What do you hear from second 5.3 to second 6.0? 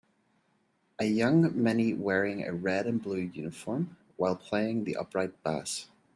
bass.